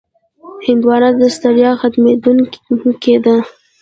هندوانه 0.65 1.09
د 1.19 1.21
ستړیا 1.35 1.71
ختموونکې 1.79 3.15
ده. 3.25 3.35